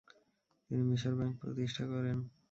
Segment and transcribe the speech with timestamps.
[0.69, 2.17] তিনি Misr bank প্রতিষ্ঠা করেন।